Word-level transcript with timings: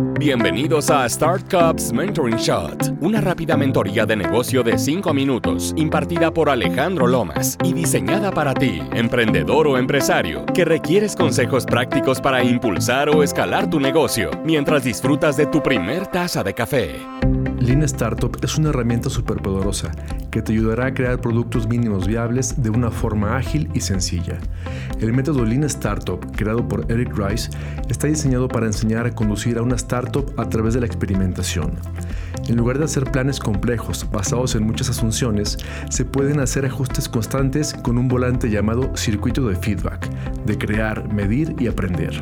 Bienvenidos 0.00 0.90
a 0.90 1.08
Start 1.08 1.50
Cups 1.50 1.92
Mentoring 1.92 2.36
Shot, 2.36 2.94
una 3.00 3.20
rápida 3.20 3.56
mentoría 3.56 4.06
de 4.06 4.16
negocio 4.16 4.62
de 4.62 4.78
5 4.78 5.12
minutos 5.12 5.74
impartida 5.76 6.32
por 6.32 6.48
Alejandro 6.48 7.06
Lomas 7.06 7.58
y 7.62 7.72
diseñada 7.74 8.30
para 8.30 8.54
ti, 8.54 8.80
emprendedor 8.92 9.66
o 9.66 9.76
empresario, 9.76 10.46
que 10.54 10.64
requieres 10.64 11.14
consejos 11.14 11.66
prácticos 11.66 12.20
para 12.20 12.42
impulsar 12.42 13.10
o 13.10 13.22
escalar 13.22 13.68
tu 13.68 13.78
negocio 13.78 14.30
mientras 14.44 14.84
disfrutas 14.84 15.36
de 15.36 15.46
tu 15.46 15.62
primer 15.62 16.06
taza 16.06 16.42
de 16.42 16.54
café. 16.54 17.00
Lean 17.58 17.82
Startup 17.82 18.34
es 18.42 18.56
una 18.56 18.70
herramienta 18.70 19.10
superpoderosa 19.10 19.92
que 20.30 20.42
te 20.42 20.52
ayudará 20.52 20.86
a 20.86 20.94
crear 20.94 21.20
productos 21.20 21.68
mínimos 21.68 22.06
viables 22.06 22.62
de 22.62 22.70
una 22.70 22.90
forma 22.90 23.36
ágil 23.36 23.70
y 23.74 23.80
sencilla. 23.80 24.38
El 25.00 25.12
método 25.12 25.44
Lean 25.44 25.64
Startup, 25.64 26.20
creado 26.36 26.66
por 26.66 26.90
Eric 26.90 27.16
Rice, 27.16 27.50
está 27.88 28.06
diseñado 28.06 28.48
para 28.48 28.66
enseñar 28.66 29.06
a 29.06 29.14
conducir 29.14 29.58
a 29.58 29.62
una 29.62 29.76
startup 29.76 30.32
a 30.36 30.48
través 30.48 30.74
de 30.74 30.80
la 30.80 30.86
experimentación. 30.86 31.72
En 32.48 32.56
lugar 32.56 32.78
de 32.78 32.84
hacer 32.84 33.04
planes 33.04 33.38
complejos 33.38 34.06
basados 34.10 34.54
en 34.54 34.64
muchas 34.64 34.90
asunciones, 34.90 35.58
se 35.88 36.04
pueden 36.04 36.40
hacer 36.40 36.66
ajustes 36.66 37.08
constantes 37.08 37.74
con 37.74 37.98
un 37.98 38.08
volante 38.08 38.50
llamado 38.50 38.96
circuito 38.96 39.46
de 39.46 39.56
feedback, 39.56 40.08
de 40.46 40.58
crear, 40.58 41.12
medir 41.12 41.54
y 41.58 41.68
aprender 41.68 42.20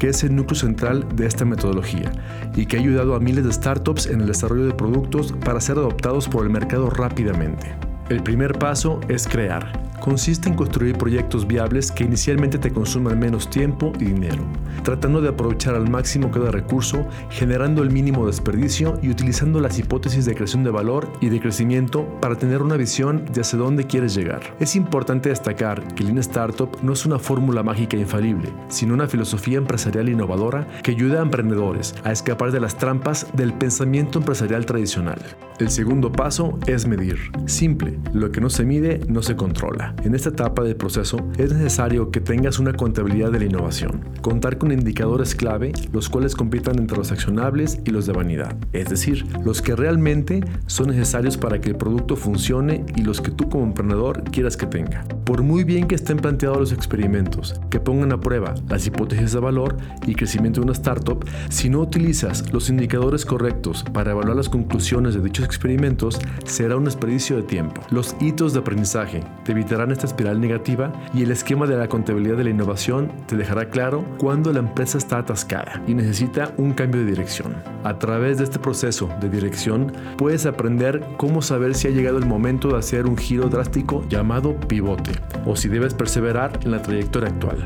que 0.00 0.08
es 0.08 0.24
el 0.24 0.34
núcleo 0.34 0.58
central 0.58 1.06
de 1.14 1.26
esta 1.26 1.44
metodología 1.44 2.10
y 2.56 2.64
que 2.64 2.78
ha 2.78 2.80
ayudado 2.80 3.14
a 3.14 3.20
miles 3.20 3.44
de 3.44 3.52
startups 3.52 4.06
en 4.06 4.22
el 4.22 4.26
desarrollo 4.26 4.64
de 4.64 4.72
productos 4.72 5.34
para 5.44 5.60
ser 5.60 5.76
adoptados 5.76 6.26
por 6.26 6.44
el 6.44 6.50
mercado 6.50 6.88
rápidamente. 6.88 7.76
El 8.08 8.22
primer 8.22 8.58
paso 8.58 8.98
es 9.08 9.28
crear 9.28 9.89
consiste 10.00 10.48
en 10.48 10.56
construir 10.56 10.96
proyectos 10.96 11.46
viables 11.46 11.92
que 11.92 12.04
inicialmente 12.04 12.58
te 12.58 12.72
consuman 12.72 13.18
menos 13.18 13.48
tiempo 13.48 13.92
y 14.00 14.06
dinero, 14.06 14.42
tratando 14.82 15.20
de 15.20 15.28
aprovechar 15.28 15.74
al 15.74 15.88
máximo 15.88 16.30
cada 16.30 16.50
recurso, 16.50 17.06
generando 17.30 17.82
el 17.82 17.90
mínimo 17.90 18.26
desperdicio 18.26 18.98
y 19.02 19.10
utilizando 19.10 19.60
las 19.60 19.78
hipótesis 19.78 20.24
de 20.24 20.34
creación 20.34 20.64
de 20.64 20.70
valor 20.70 21.12
y 21.20 21.28
de 21.28 21.40
crecimiento 21.40 22.06
para 22.20 22.36
tener 22.36 22.62
una 22.62 22.76
visión 22.76 23.24
de 23.32 23.42
hacia 23.42 23.58
dónde 23.58 23.86
quieres 23.86 24.14
llegar. 24.14 24.40
Es 24.58 24.74
importante 24.74 25.28
destacar 25.28 25.94
que 25.94 26.04
Lean 26.04 26.18
Startup 26.18 26.70
no 26.82 26.92
es 26.92 27.06
una 27.06 27.18
fórmula 27.18 27.62
mágica 27.62 27.96
e 27.96 28.00
infalible, 28.00 28.48
sino 28.68 28.94
una 28.94 29.06
filosofía 29.06 29.58
empresarial 29.58 30.08
innovadora 30.08 30.66
que 30.82 30.92
ayuda 30.92 31.20
a 31.20 31.22
emprendedores 31.22 31.94
a 32.04 32.12
escapar 32.12 32.52
de 32.52 32.60
las 32.60 32.76
trampas 32.76 33.26
del 33.34 33.52
pensamiento 33.52 34.18
empresarial 34.18 34.66
tradicional. 34.66 35.20
El 35.58 35.70
segundo 35.70 36.10
paso 36.10 36.58
es 36.66 36.86
medir. 36.86 37.18
Simple, 37.44 37.98
lo 38.14 38.32
que 38.32 38.40
no 38.40 38.48
se 38.48 38.64
mide 38.64 39.00
no 39.08 39.22
se 39.22 39.36
controla. 39.36 39.89
En 40.04 40.14
esta 40.14 40.30
etapa 40.30 40.62
del 40.62 40.76
proceso 40.76 41.18
es 41.38 41.52
necesario 41.52 42.10
que 42.10 42.20
tengas 42.20 42.58
una 42.58 42.72
contabilidad 42.72 43.30
de 43.30 43.40
la 43.40 43.44
innovación, 43.44 44.00
contar 44.22 44.58
con 44.58 44.72
indicadores 44.72 45.34
clave, 45.34 45.72
los 45.92 46.08
cuales 46.08 46.34
compitan 46.34 46.78
entre 46.78 46.96
los 46.96 47.12
accionables 47.12 47.80
y 47.84 47.90
los 47.90 48.06
de 48.06 48.12
vanidad, 48.12 48.56
es 48.72 48.88
decir, 48.88 49.26
los 49.44 49.62
que 49.62 49.76
realmente 49.76 50.44
son 50.66 50.88
necesarios 50.88 51.36
para 51.36 51.60
que 51.60 51.70
el 51.70 51.76
producto 51.76 52.16
funcione 52.16 52.84
y 52.96 53.02
los 53.02 53.20
que 53.20 53.30
tú 53.30 53.48
como 53.48 53.64
emprendedor 53.64 54.24
quieras 54.24 54.56
que 54.56 54.66
tenga. 54.66 55.04
Por 55.30 55.44
muy 55.44 55.62
bien 55.62 55.86
que 55.86 55.94
estén 55.94 56.16
planteados 56.16 56.58
los 56.58 56.72
experimentos, 56.72 57.54
que 57.70 57.78
pongan 57.78 58.10
a 58.10 58.18
prueba 58.18 58.52
las 58.68 58.84
hipótesis 58.88 59.30
de 59.30 59.38
valor 59.38 59.76
y 60.04 60.16
crecimiento 60.16 60.60
de 60.60 60.64
una 60.64 60.72
startup, 60.72 61.24
si 61.50 61.70
no 61.70 61.78
utilizas 61.78 62.52
los 62.52 62.68
indicadores 62.68 63.24
correctos 63.24 63.84
para 63.92 64.10
evaluar 64.10 64.36
las 64.36 64.48
conclusiones 64.48 65.14
de 65.14 65.20
dichos 65.20 65.44
experimentos, 65.44 66.18
será 66.44 66.76
un 66.76 66.84
desperdicio 66.84 67.36
de 67.36 67.44
tiempo. 67.44 67.80
Los 67.90 68.16
hitos 68.20 68.54
de 68.54 68.58
aprendizaje 68.58 69.22
te 69.44 69.52
evitarán 69.52 69.92
esta 69.92 70.08
espiral 70.08 70.40
negativa 70.40 70.92
y 71.14 71.22
el 71.22 71.30
esquema 71.30 71.68
de 71.68 71.76
la 71.76 71.88
contabilidad 71.88 72.36
de 72.36 72.42
la 72.42 72.50
innovación 72.50 73.12
te 73.28 73.36
dejará 73.36 73.70
claro 73.70 74.04
cuando 74.18 74.52
la 74.52 74.58
empresa 74.58 74.98
está 74.98 75.18
atascada 75.18 75.80
y 75.86 75.94
necesita 75.94 76.52
un 76.56 76.72
cambio 76.72 77.02
de 77.02 77.06
dirección. 77.06 77.54
A 77.84 78.00
través 78.00 78.38
de 78.38 78.44
este 78.44 78.58
proceso 78.58 79.08
de 79.20 79.30
dirección 79.30 79.92
puedes 80.18 80.44
aprender 80.44 81.06
cómo 81.18 81.40
saber 81.40 81.76
si 81.76 81.86
ha 81.86 81.92
llegado 81.92 82.18
el 82.18 82.26
momento 82.26 82.66
de 82.66 82.78
hacer 82.78 83.06
un 83.06 83.16
giro 83.16 83.48
drástico 83.48 84.04
llamado 84.08 84.58
pivote 84.66 85.19
o 85.46 85.56
si 85.56 85.68
debes 85.68 85.94
perseverar 85.94 86.58
en 86.64 86.72
la 86.72 86.82
trayectoria 86.82 87.28
actual. 87.28 87.58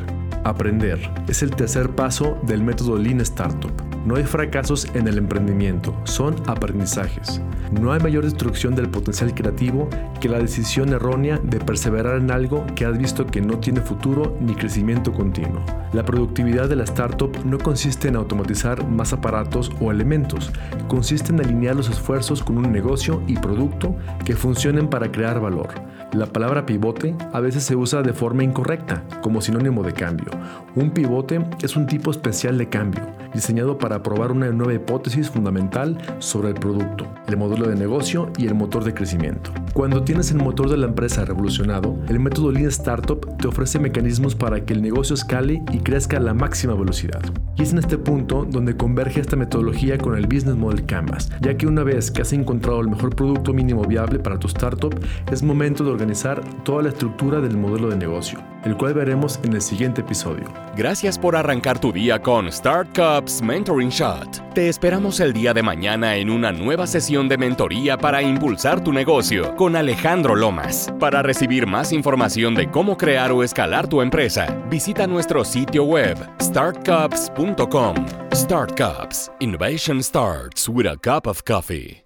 Aprender 0.45 0.99
es 1.27 1.43
el 1.43 1.51
tercer 1.51 1.91
paso 1.91 2.39
del 2.47 2.63
método 2.63 2.99
Lean 2.99 3.21
Startup. 3.23 3.73
No 4.05 4.17
hay 4.17 4.25
fracasos 4.25 4.87
en 4.93 5.09
el 5.09 5.17
emprendimiento, 5.17 5.99
son 6.05 6.37
aprendizajes. 6.47 7.41
No 7.73 7.91
hay 7.91 8.01
mayor 8.01 8.25
destrucción 8.25 8.75
del 8.75 8.91
potencial 8.91 9.35
creativo 9.35 9.89
que 10.21 10.29
la 10.29 10.39
decisión 10.39 10.91
errónea 10.91 11.39
de 11.43 11.59
perseverar 11.59 12.19
en 12.19 12.31
algo 12.31 12.67
que 12.77 12.85
has 12.85 12.99
visto 12.99 13.27
que 13.27 13.41
no 13.41 13.59
tiene 13.59 13.81
futuro 13.81 14.37
ni 14.41 14.55
crecimiento 14.55 15.11
continuo. 15.11 15.65
La 15.95 16.05
productividad 16.05 16.69
de 16.69 16.77
la 16.77 16.85
startup 16.85 17.35
no 17.47 17.57
consiste 17.57 18.09
en 18.09 18.17
automatizar 18.17 18.87
más 18.87 19.15
aparatos 19.15 19.73
o 19.81 19.91
elementos, 19.91 20.53
consiste 20.87 21.33
en 21.33 21.41
alinear 21.41 21.75
los 21.75 21.89
esfuerzos 21.89 22.43
con 22.43 22.59
un 22.59 22.71
negocio 22.71 23.23
y 23.27 23.37
producto 23.39 23.97
que 24.27 24.37
funcionen 24.37 24.89
para 24.89 25.11
crear 25.11 25.41
valor. 25.41 25.69
La 26.15 26.27
palabra 26.27 26.65
pivote 26.65 27.17
a 27.33 27.41
veces 27.41 27.65
se 27.65 27.75
usa 27.75 28.03
de 28.03 28.13
forma 28.13 28.45
incorrecta, 28.45 29.03
como 29.21 29.41
sinónimo 29.41 29.83
de 29.83 29.93
cambio. 29.93 30.31
Un 30.77 30.91
pivote 30.91 31.45
es 31.61 31.75
un 31.75 31.89
tipo 31.89 32.13
especial 32.13 32.57
de 32.57 32.69
cambio, 32.69 33.03
diseñado 33.35 33.79
para 33.79 34.01
probar 34.01 34.31
una 34.31 34.49
nueva 34.53 34.75
hipótesis 34.75 35.29
fundamental 35.29 35.99
sobre 36.21 36.51
el 36.51 36.55
producto, 36.55 37.09
el 37.27 37.37
modelo 37.37 37.67
de 37.67 37.75
negocio 37.75 38.31
y 38.39 38.47
el 38.47 38.55
motor 38.55 38.85
de 38.85 38.95
crecimiento. 38.95 39.51
Cuando 39.75 40.05
tienes 40.05 40.31
el 40.31 40.37
motor 40.39 40.71
de 40.71 40.77
la 40.77 40.87
empresa 40.87 41.25
revolucionado, 41.25 41.99
el 42.09 42.21
método 42.21 42.53
Lean 42.53 42.69
Startup 42.69 43.37
te 43.39 43.49
ofrece 43.49 43.81
mecanismos 43.81 44.37
para 44.37 44.65
que 44.65 44.73
el 44.73 44.81
negocio 44.81 45.15
escale 45.15 45.65
y 45.73 45.79
crezca 45.79 46.19
a 46.19 46.21
la 46.21 46.33
máxima 46.33 46.75
velocidad. 46.75 47.21
Y 47.57 47.63
es 47.63 47.73
en 47.73 47.79
este 47.79 47.99
punto 47.99 48.47
donde 48.49 48.77
converge 48.77 49.21
esta 49.21 49.35
metodología 49.35 49.99
con 49.99 50.17
el 50.17 50.29
Business 50.29 50.55
Model 50.55 50.87
Canvas, 50.87 51.29
ya 51.41 51.57
que 51.57 51.67
una 51.67 51.83
vez 51.83 52.13
que 52.13 52.23
has 52.23 52.33
encontrado 52.33 52.81
el 52.83 52.89
mejor 52.89 53.17
producto 53.17 53.53
mínimo 53.53 53.83
viable 53.83 54.21
para 54.21 54.39
tu 54.39 54.47
startup, 54.47 54.95
es 55.33 55.43
momento 55.43 55.83
de 55.83 55.91
organizar 55.91 56.41
toda 56.63 56.85
la 56.85 56.91
estructura 56.91 57.41
del 57.41 57.57
modelo 57.57 57.91
de 57.91 57.97
negocio, 57.97 58.39
el 58.65 58.77
cual 58.77 58.95
veremos 58.95 59.39
en 59.43 59.55
el 59.55 59.63
siguiente 59.63 60.01
episodio. 60.01 60.45
Gracias 60.77 61.19
por 61.19 61.37
arrancar 61.37 61.79
tu 61.79 61.93
día 61.93 62.21
con 62.21 62.51
Startups 62.51 63.43
Mentoring 63.43 63.91
Shot. 63.91 64.55
Te 64.55 64.69
esperamos 64.69 65.21
el 65.21 65.33
día 65.33 65.53
de 65.53 65.63
mañana 65.63 66.17
en 66.17 66.31
una 66.31 66.53
nueva 66.53 66.87
sesión 66.87 67.29
de 67.29 67.39
mentoría 67.39 67.97
para 67.99 68.23
impulsar 68.23 68.83
tu 68.83 68.93
negocio 68.93 69.55
con 69.57 69.77
Alejandro 69.77 70.35
Lomas. 70.35 70.93
Para 71.01 71.23
recibir 71.23 71.67
más 71.67 71.93
información 71.93 72.55
de 72.55 72.71
cómo 72.71 72.97
crear 72.97 73.33
o 73.33 73.43
escalar 73.43 73.89
tu 73.89 74.01
empresa, 74.01 74.47
visita 74.71 75.07
nuestro 75.07 75.45
sitio 75.45 75.85
web 75.85 76.17
startcups.com. 76.41 77.95
Startups. 78.33 79.31
Innovation 79.41 80.03
starts 80.03 80.69
with 80.69 80.87
a 80.87 80.97
cup 80.97 81.27
of 81.27 81.45
coffee. 81.45 82.04